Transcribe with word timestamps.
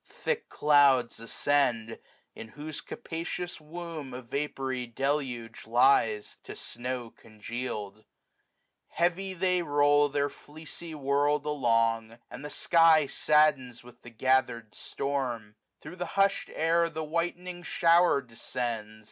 Thick 0.03 0.49
clouds 0.49 1.19
ascend; 1.19 1.99
in 2.33 2.47
whose 2.47 2.81
capacious 2.81 3.61
womb 3.61 4.09
225 4.13 4.23
A 4.23 4.27
vapoury 4.31 4.87
deluge 4.87 5.67
lies, 5.67 6.37
to 6.43 6.55
snow 6.55 7.11
congeal'd 7.11 8.03
Heavy 8.87 9.35
they 9.35 9.61
roll 9.61 10.09
their 10.09 10.27
fleecy 10.29 10.95
world 10.95 11.45
along 11.45 12.09
j 12.09 12.17
And 12.31 12.43
the 12.43 12.49
sky 12.49 13.05
saddens 13.05 13.83
with 13.83 14.01
the 14.01 14.09
gathered 14.09 14.73
storms 14.73 15.53
Thro* 15.81 15.93
the 15.93 16.07
hush'd 16.17 16.49
air 16.49 16.89
the 16.89 17.03
whitening 17.03 17.61
shower 17.61 18.23
descends. 18.23 18.99